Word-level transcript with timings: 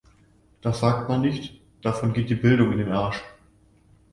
Das 0.61 0.79
sagt 0.79 1.09
man 1.09 1.21
nicht, 1.21 1.61
davon 1.83 2.11
geht 2.13 2.31
die 2.31 2.35
Bildung 2.35 2.71
in 2.71 2.79
den 2.79 2.91
Arsch! 2.91 3.21